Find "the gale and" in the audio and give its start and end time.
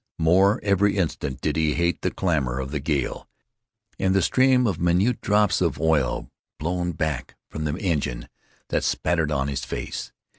2.71-4.15